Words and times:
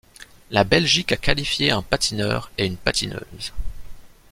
La 0.49 0.63
Belgique 0.63 1.11
a 1.11 1.15
qualifié 1.15 1.69
un 1.69 1.83
patineur 1.83 2.49
et 2.57 2.65
une 2.65 2.75
patineuse. 2.75 3.53